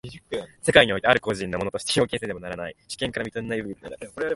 [0.63, 4.27] 世界においてある個人の物として表現せられねばならない、主権から認められなければならない。